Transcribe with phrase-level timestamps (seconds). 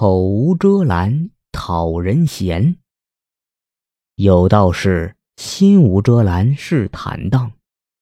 [0.00, 2.76] 口无遮拦讨人嫌。
[4.14, 7.50] 有道是：心无遮拦是坦荡，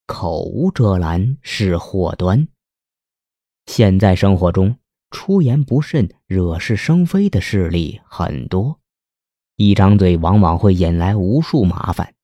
[0.06, 2.48] 口无遮拦是祸端。
[3.64, 4.76] 现在生活中，
[5.10, 8.78] 出言不慎、惹是生非的事例很多，
[9.56, 12.14] 一张嘴往往会引来无数麻烦。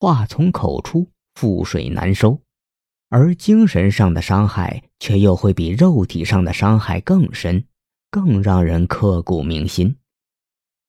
[0.00, 1.06] 话从口出，
[1.36, 2.40] 覆水难收，
[3.08, 7.64] 而精神上的伤害却又会比肉体上的伤害更深，
[8.14, 9.96] 更让人刻骨铭心。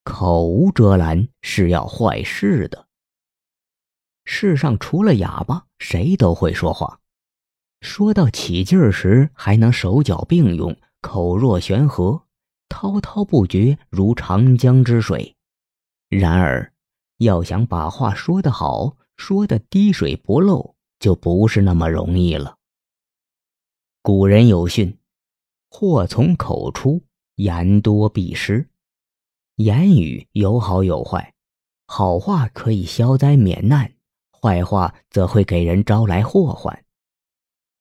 [0.03, 2.87] 口无遮拦是要坏事的。
[4.25, 6.99] 世上除了哑巴，谁都会说话。
[7.81, 12.21] 说到起劲儿时，还能手脚并用，口若悬河，
[12.69, 15.35] 滔滔不绝，如长江之水。
[16.09, 16.71] 然而，
[17.17, 22.57] 要想把话说得好，说的滴水不漏，就不是那么容易了。
[24.03, 24.95] 古人有训
[25.71, 27.01] ：“祸从口出，
[27.35, 28.67] 言多必失。”
[29.57, 31.33] 言语有好有坏，
[31.87, 33.93] 好话可以消灾免难，
[34.31, 36.83] 坏话则会给人招来祸患。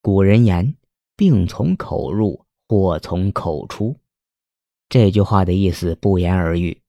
[0.00, 0.76] 古人言
[1.16, 3.96] ：“病从口入，祸从口出。”
[4.88, 6.80] 这句话的意思不言而喻，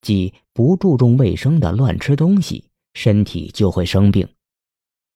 [0.00, 4.26] 即不注重卫生的乱吃东西，身体就会生病；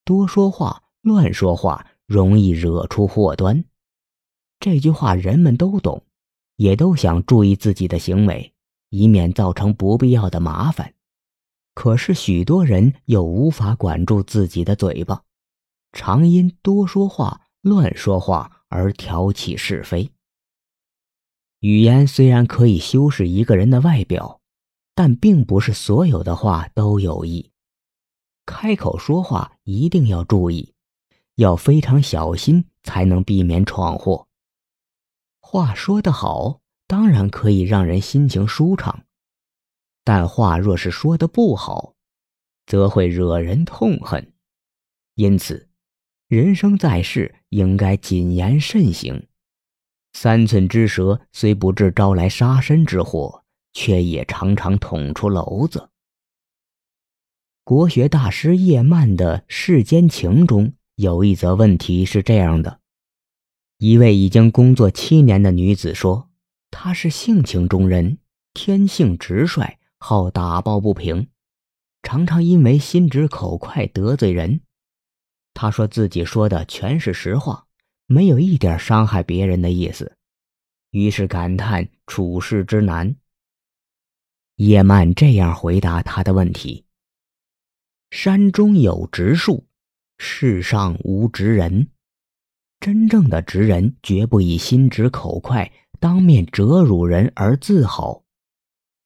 [0.05, 3.65] 多说话、乱说话，容易惹出祸端。
[4.61, 6.05] 这句话人们都懂，
[6.57, 8.53] 也都想注意自己的行为，
[8.91, 10.95] 以免造成不必要的麻烦。
[11.75, 15.23] 可是许多人又无法管住自己的嘴巴。
[15.93, 20.11] 常因多说话、乱说话而挑起是非。
[21.61, 24.41] 语言虽然可以修饰一个人的外表，
[24.95, 27.51] 但并不是所有的话都有益。
[28.45, 30.75] 开口说话一定要注意，
[31.37, 34.27] 要非常小心，才能避免闯祸。
[35.53, 39.05] 话说得好，当然可以让人心情舒畅，
[40.03, 41.95] 但话若是说的不好，
[42.65, 44.33] 则会惹人痛恨。
[45.15, 45.69] 因此。
[46.29, 49.29] 人生在世，应该谨言慎行。
[50.15, 53.45] 三寸之舌虽不致招来杀身之祸，
[53.75, 55.91] 却也常常捅出篓子。
[57.63, 62.81] 国学大师叶曼的《世间情》中有一则问题是这样的：
[63.85, 66.31] 一位已经工作七年的女子说，
[66.71, 68.19] 她是性情中人，
[68.55, 71.27] 天性直率，好打抱不平，
[72.05, 74.61] 常常因为心直口快得罪人。
[75.53, 77.67] 他说自己说的全是实话，
[78.07, 80.17] 没有一点伤害别人的意思，
[80.93, 83.17] 于是感叹处世之难。
[84.55, 86.85] 叶曼这样回答他的问题
[88.13, 89.67] ：“山中有直树，
[90.19, 91.89] 世上无直人。
[92.83, 95.71] 真正的直人绝不以心直口快、
[96.01, 98.25] 当面折辱人而自豪，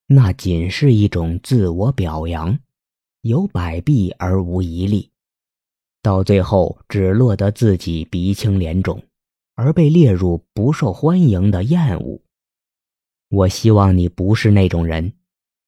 [0.07, 2.59] 那仅是一种自我表扬，
[3.21, 5.11] 有百弊而无一利。”
[6.01, 9.03] 到最后，只落得自己鼻青脸肿，
[9.57, 12.23] 而被列入不受欢迎的厌恶。
[13.29, 15.13] 我希望你不是那种人，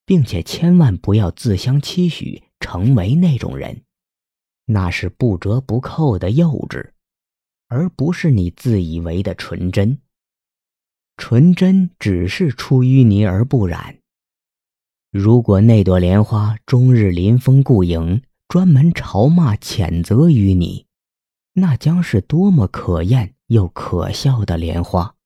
[0.06, 3.82] 并且千万不要自相期许成为那种人，
[4.64, 6.92] 那是不折不扣的幼稚，
[7.68, 9.98] 而不是你自以为的纯真。
[11.16, 13.98] 纯真只是出淤泥而不染。
[15.10, 20.86] 如果那朵莲花终日临风顾影，专门嘲骂、谴责于你，
[21.54, 25.16] 那将是多么可厌又可笑的莲花。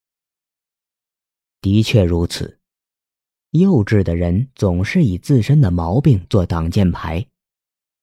[1.60, 2.58] 的确如此，
[3.50, 7.26] 幼稚的人总是以自身的毛病做挡箭牌。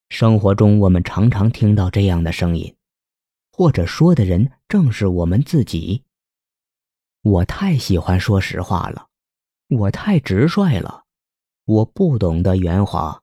[0.10, 2.76] 生活中，我们常常听到这样的声音，
[3.60, 6.06] 或者说的人正是我们自己。
[7.22, 9.10] 我太喜欢说实话了，
[9.68, 11.04] 我太直率了，
[11.66, 13.22] 我不懂得圆滑。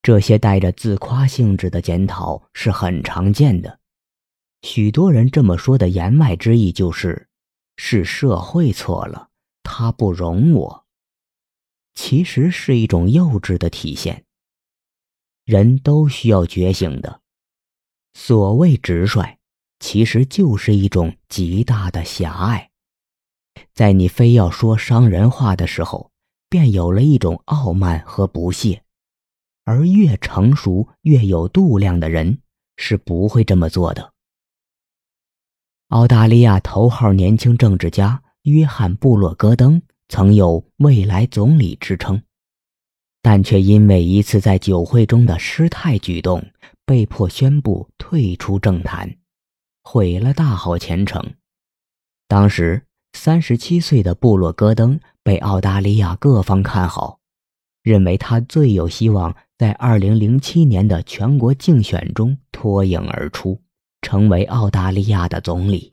[0.00, 3.78] 这些带着自夸性质的检讨是很常见的，
[4.62, 7.28] 许多人这么说的言外之意就是，
[7.76, 9.28] 是社会错了，
[9.62, 10.86] 他不容我。
[11.94, 14.24] 其实是一种幼稚的体现。
[15.44, 17.20] 人都需要觉醒的，
[18.20, 19.38] 所谓直率，
[19.78, 22.70] 其实就是一种极大的狭隘。
[23.72, 26.10] 在你非要说伤人话的时候，
[26.50, 28.82] 便有了一种傲慢和不屑。
[29.64, 32.40] 而越成熟、越有度量的人
[32.76, 34.12] 是不会这么做的。
[35.90, 42.20] 澳大利亚头号年轻政治家约翰·布洛戈登曾有“未来总理”之称，
[43.22, 46.44] 但却因为一次在酒会中的失态举动，
[46.88, 49.18] 被迫宣布退出政坛，
[49.84, 51.34] 毁了大好前程。
[52.26, 57.20] 当时三十七岁的布洛戈登被澳大利亚各方看好，
[57.82, 63.60] 认为他最有希望在二零零七年的全国竞选中脱颖而出，
[64.00, 65.92] 成为澳大利亚的总理。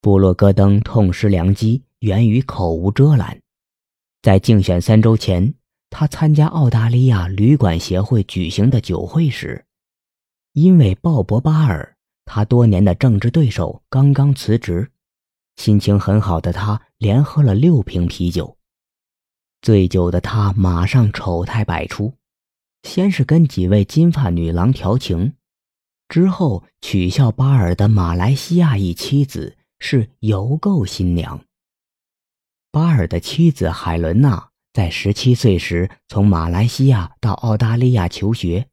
[0.00, 3.40] 布洛戈登痛失良机，源于口无遮拦。
[4.22, 5.52] 在竞选三周前，
[5.90, 9.64] 他参加澳大利亚旅馆协会举行的酒会时，
[10.52, 14.90] 因为鲍勃·巴尔，他多年的政治对手刚刚辞职，
[15.56, 18.56] 心情很好的他连喝了六瓶啤酒。
[19.62, 22.12] 醉酒的他马上丑态百出，
[22.82, 25.34] 先是跟几位金发女郎调情，
[26.08, 31.44] 之后取笑巴尔的马来西亚裔妻子是邮购新娘。
[32.70, 38.68] 巴尔的妻子海伦娜在十七岁时从马来西亚到澳大利亚求学，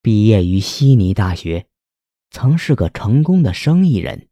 [0.00, 1.66] 毕业于悉尼大学，
[2.30, 4.28] 曾是个成功的生意人，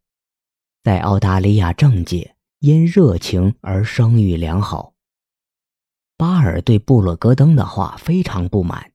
[0.83, 4.93] 在澳大利亚政界因热情而声誉良好。
[6.17, 8.91] 巴尔对布洛戈登的话非常不满，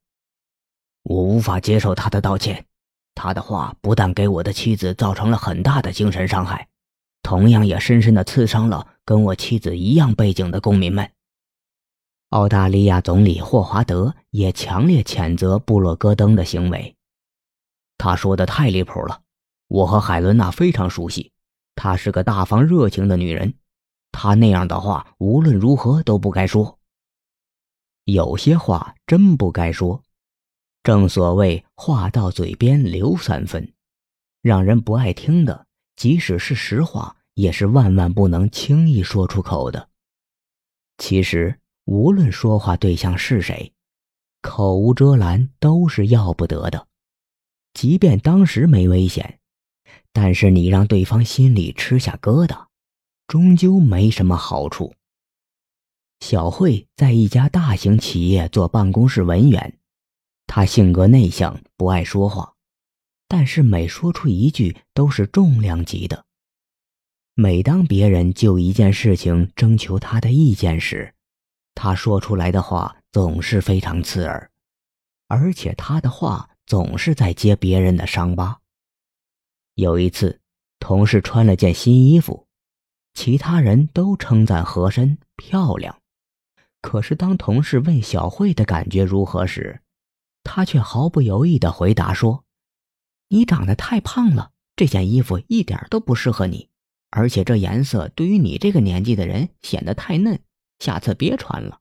[1.05, 2.67] 我无法接受他的道歉，
[3.14, 6.67] 他的话不但给我的妻子造成了很大的精神伤害。
[7.23, 11.08] 同样也深深的刺伤了跟我妻子一样背景的公民们。
[12.30, 16.96] 澳大利亚总理霍华德也强烈谴责布洛戈登的行为。
[17.96, 19.22] 他说的太离谱了，
[19.68, 21.32] 我和海伦娜非常熟悉，
[21.76, 23.54] 她是个大方热情的女人，
[24.10, 26.78] 她那样的话无论如何都不该说。
[28.04, 30.02] 有些话真不该说，
[30.82, 33.72] 正所谓话到嘴边留三分，
[34.42, 35.66] 让人不爱听的。
[35.96, 39.88] 即使是实话，也是万万不能轻易说出口的。
[40.98, 43.72] 其实，无论说话对象是谁，
[44.40, 46.86] 口无遮拦都是要不得的。
[47.75, 49.40] 即便当时没危险，
[50.12, 52.66] 但是你让对方心里吃下疙瘩，
[53.26, 54.94] 终究没什么好处。
[56.20, 59.78] 小慧在一家大型企业做办公室文员，
[60.46, 62.54] 她性格内向，不爱说话。
[63.26, 66.25] 但是每说出一句都是重量级的。
[67.34, 71.12] 每当别人就一件事情征求他的意见时，
[71.74, 74.50] 他说出来的话总是非常刺耳，
[75.28, 78.60] 而且他的话总是在揭别人的伤疤。
[79.74, 80.40] 有一次，
[80.78, 82.46] 同事穿了件新衣服，
[83.12, 85.98] 其他人都称赞合身漂亮，
[86.80, 89.82] 可是当同事问小慧的感觉如何时，
[90.42, 92.44] 她却毫不犹豫地回答说。
[93.28, 96.68] 你长得太胖了，这件衣服一点都不适合你，
[97.10, 100.40] 而且这颜色对于你这个年纪的人显得太嫩，
[100.84, 101.78] 下次别穿了。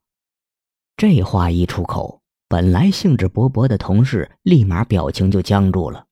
[0.95, 6.05] 这话一出口，本来兴致勃勃的同事立马表情就僵住了，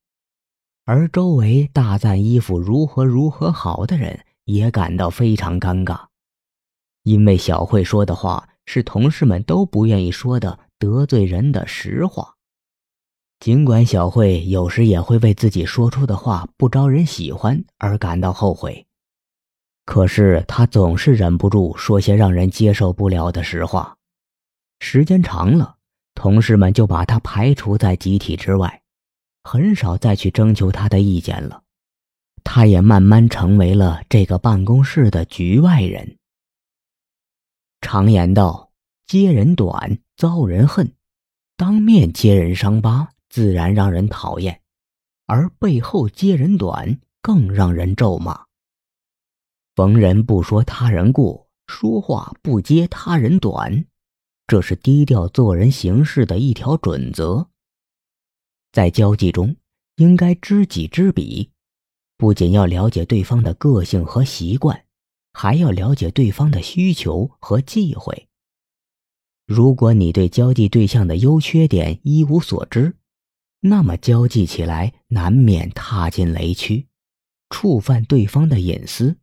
[0.83, 6.07] 而周围大赞衣服如何如何好的人也感到非常尴尬，
[7.03, 12.35] 因为小慧说的话是同事们都不愿意说的得罪人的实话。
[13.39, 18.85] 尽管小慧有时也会为自己说出的话不招人喜欢而感到后悔，
[19.91, 23.97] 可是他总是忍不住说些让人接受不了的实话。
[24.79, 25.75] 时间长了，
[26.15, 28.81] 同事们就把他排除在集体之外，
[29.43, 31.63] 很少再去征求他的意见了。
[32.41, 36.15] 他也慢慢成为了这个办公室的局外人。
[37.81, 38.71] 常言道
[39.05, 40.87] ：“揭人短，遭人恨；
[41.57, 44.61] 当面揭人伤疤。”自然让人讨厌，
[45.25, 48.45] 而背后揭人短更让人咒骂。
[49.81, 53.83] 逢人不说他人过，说话不揭他人短，
[54.45, 57.49] 这是低调做人行事的一条准则。
[58.71, 59.55] 在交际中，
[59.95, 61.49] 应该知己知彼，
[62.15, 64.85] 不仅要了解对方的个性和习惯，
[65.33, 68.27] 还要了解对方的需求和忌讳。
[69.47, 72.95] 如果你对交际对象的优缺点一无所知，
[73.61, 76.85] 那么交际起来难免踏进雷区，
[77.49, 79.17] 触犯对方的隐私。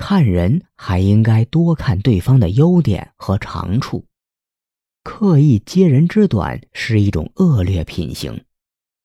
[0.00, 4.06] 看人还应该多看对方的优点和长处，
[5.02, 8.44] 刻意揭人之短是一种恶劣品行，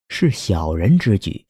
[0.07, 1.47] 是小人之举。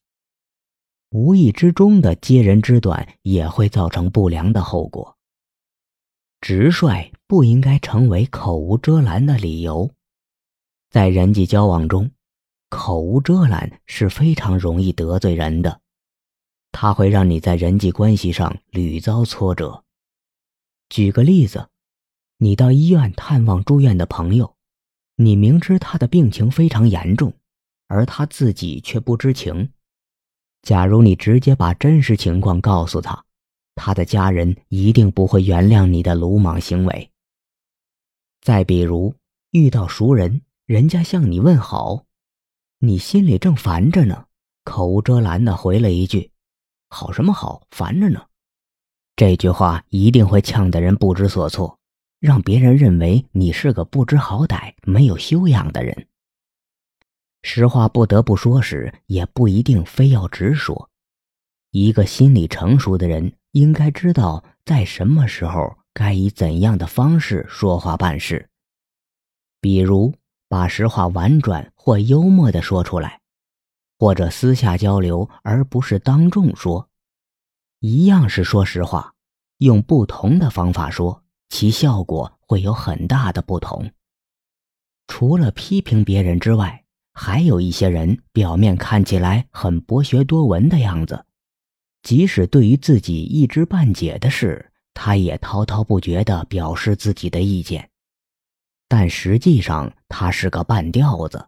[1.10, 5.18] 无意之中的揭人之短也会造成不良的后果。
[6.40, 9.92] 直率不应该成为口无遮拦的理由，
[10.90, 12.10] 在人际交往中。
[12.70, 15.82] 口无遮拦是非常容易得罪人的，
[16.74, 19.86] 它会让你在人际关系上屡遭挫折。
[20.90, 21.70] 举个例子，
[22.40, 24.56] 你到医院探望住院的朋友，
[25.16, 27.32] 你明知他的病情非常严重，
[27.88, 29.70] 而他自己却不知情。
[30.64, 33.24] 假如你直接把真实情况告诉他，
[33.76, 37.10] 他的家人一定不会原谅你的鲁莽行为。
[38.42, 39.14] 再比如，
[39.52, 42.06] 遇到熟人，人家向你问好，
[42.80, 44.26] 你心里正烦着呢，
[44.64, 46.32] 口无遮拦的回了一句
[46.94, 48.24] ：“好什么好，烦着呢。”
[49.18, 51.78] 这句话一定会呛得人不知所措，
[52.20, 56.08] 让别人认为你是个不知好歹、没有修养的人。
[57.42, 60.90] 实话不得不说时，也不一定非要直说。
[61.72, 68.50] 一个心理成熟的人，应该知道在什么时候该以怎样的方式说话办事。
[69.60, 70.14] 比如，
[70.48, 73.20] 把实话婉转或幽默的说出来，
[74.04, 76.90] 或者私下交流，而不是当众说。
[77.80, 79.14] 一样是说实话，
[79.60, 83.90] 用不同的方法说，其效果会有很大的不同。
[85.08, 86.84] 除了批评别人之外，
[87.14, 91.26] 还有一些人表面看起来很博学多闻的样子。
[92.02, 97.90] 即使对于自己一知半解的事，他也滔滔不绝地表示自己的意见，
[98.90, 101.48] 但实际上他是个半吊子。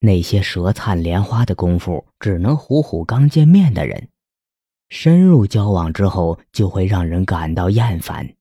[0.00, 4.08] 那些舌灿莲花的功夫，只能唬唬刚见面的人，
[4.90, 8.34] 深入交往之后，就会让人感到厌烦。